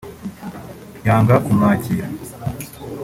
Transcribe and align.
yanga 1.07 1.35
kumwakira 1.45 2.05